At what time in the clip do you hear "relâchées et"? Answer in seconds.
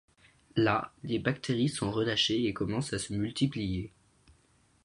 1.91-2.55